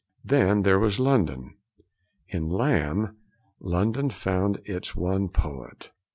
Then 0.25 0.63
there 0.63 0.79
was 0.79 0.99
London. 0.99 1.57
In 2.27 2.49
Lamb 2.49 3.17
London 3.59 4.09
found 4.09 4.59
its 4.65 4.95
one 4.95 5.29
poet. 5.29 5.91